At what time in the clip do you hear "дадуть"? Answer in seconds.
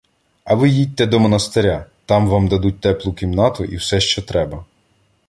2.47-2.79